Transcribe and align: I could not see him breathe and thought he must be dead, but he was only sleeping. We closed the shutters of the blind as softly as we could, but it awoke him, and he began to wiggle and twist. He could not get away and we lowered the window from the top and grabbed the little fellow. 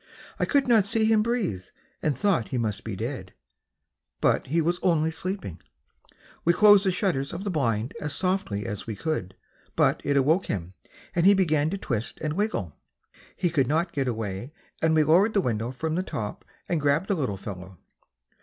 I 0.39 0.45
could 0.45 0.67
not 0.67 0.87
see 0.87 1.05
him 1.05 1.21
breathe 1.21 1.63
and 2.01 2.17
thought 2.17 2.47
he 2.49 2.57
must 2.57 2.83
be 2.83 2.95
dead, 2.95 3.33
but 4.19 4.47
he 4.47 4.59
was 4.59 4.79
only 4.81 5.11
sleeping. 5.11 5.61
We 6.43 6.53
closed 6.53 6.87
the 6.87 6.91
shutters 6.91 7.33
of 7.33 7.43
the 7.43 7.51
blind 7.51 7.93
as 8.01 8.15
softly 8.15 8.65
as 8.65 8.87
we 8.87 8.95
could, 8.95 9.35
but 9.75 10.01
it 10.03 10.17
awoke 10.17 10.47
him, 10.47 10.73
and 11.15 11.27
he 11.27 11.35
began 11.35 11.69
to 11.69 11.75
wiggle 11.75 11.95
and 12.19 12.33
twist. 12.33 12.71
He 13.37 13.51
could 13.51 13.67
not 13.67 13.93
get 13.93 14.07
away 14.07 14.51
and 14.81 14.95
we 14.95 15.03
lowered 15.03 15.35
the 15.35 15.39
window 15.41 15.69
from 15.69 15.93
the 15.93 16.01
top 16.01 16.45
and 16.67 16.81
grabbed 16.81 17.05
the 17.07 17.13
little 17.13 17.37
fellow. 17.37 17.77